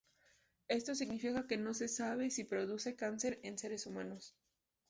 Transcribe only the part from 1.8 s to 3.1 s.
sabe si produce